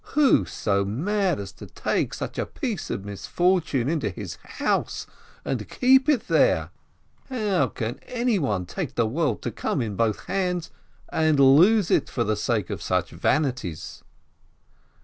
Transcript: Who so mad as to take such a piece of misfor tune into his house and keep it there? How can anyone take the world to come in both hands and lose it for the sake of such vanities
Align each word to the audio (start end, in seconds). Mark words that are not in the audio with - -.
Who 0.17 0.45
so 0.45 0.83
mad 0.83 1.39
as 1.39 1.51
to 1.51 1.67
take 1.67 2.15
such 2.15 2.39
a 2.39 2.47
piece 2.47 2.89
of 2.89 3.03
misfor 3.03 3.63
tune 3.63 3.87
into 3.87 4.09
his 4.09 4.39
house 4.43 5.05
and 5.45 5.69
keep 5.69 6.09
it 6.09 6.27
there? 6.27 6.71
How 7.29 7.67
can 7.67 7.99
anyone 8.07 8.65
take 8.65 8.95
the 8.95 9.05
world 9.05 9.43
to 9.43 9.51
come 9.51 9.79
in 9.79 9.95
both 9.95 10.25
hands 10.25 10.71
and 11.09 11.39
lose 11.39 11.91
it 11.91 12.09
for 12.09 12.23
the 12.23 12.35
sake 12.35 12.71
of 12.71 12.81
such 12.81 13.11
vanities 13.11 14.03